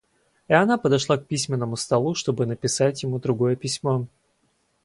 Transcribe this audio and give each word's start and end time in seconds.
И 0.47 0.53
она 0.55 0.79
подошла 0.79 1.17
к 1.19 1.27
письменному 1.27 1.75
столу, 1.77 2.15
чтобы 2.15 2.47
написать 2.47 3.03
ему 3.03 3.19
другое 3.19 3.55
письмо. 3.55 4.07